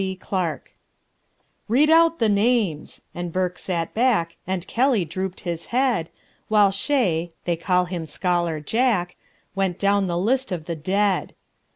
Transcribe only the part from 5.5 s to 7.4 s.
head, While Shea